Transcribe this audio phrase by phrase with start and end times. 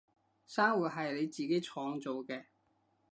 [0.47, 2.45] 生活係你自己創造嘅